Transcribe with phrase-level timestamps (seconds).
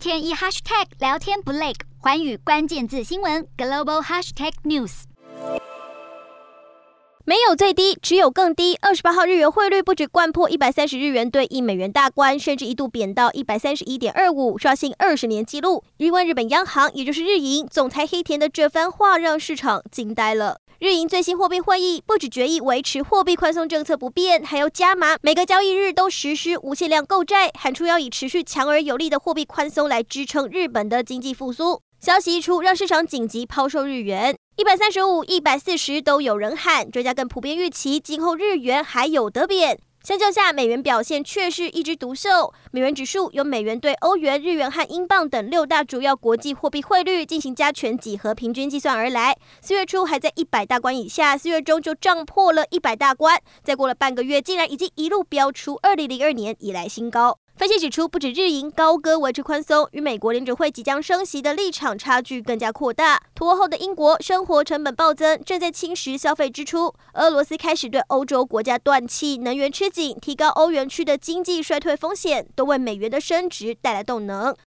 [0.00, 5.02] 天一 hashtag 聊天不累，寰宇关键字新闻 global hashtag news。
[7.26, 8.78] 没有最低，只有更低。
[8.80, 15.84] 二十八号日元汇率不止贯破一百三十日元兑一美元大关，甚至一度贬到一百三十一点二五，刷新二十年纪录。
[15.98, 20.62] 日问日本央行，也就是日银总裁黑田的这番话，让市场惊呆了。
[20.80, 31.82] 日银最新货币会议不止决议维持货币宽松政策不变，还要加码每个交易日都实施无限量购债，喊出要以持续强而有力的货币宽松来支撑日本的经济复苏。
[32.00, 34.34] 消息一出，让市场紧急抛售日元。
[34.56, 39.78] 一百三十五、一百四十都有人喊，专家更普遍预期今后日元还有得贬。
[40.02, 42.54] 相较下，美元表现却是一枝独秀。
[42.70, 49.36] 美元指数由美元对欧元、日元和英镑等六大主要国际货币汇率进行加权几何平均计算而来。
[49.60, 57.38] 四月初还在一百大关以下，四月中就涨破了一百大关，再过了半个月，竟然已经一路飙出二零零二年以来新高。
[57.60, 63.20] 分析指出，不止日银高歌维持宽松，与美国联准会即将升息的立场差距更加扩大。
[63.34, 66.94] 脱欧后的英国生活成本暴增，正在侵蚀消费支出。
[67.12, 74.56] 俄罗斯开始对欧洲国家断气，能源吃紧，提高欧元区的经济衰退风险，都为美元的升值带来动能。